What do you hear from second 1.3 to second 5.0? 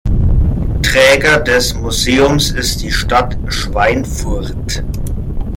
des Museums ist die Stadt Schweinfurt.